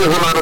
does 0.00 0.39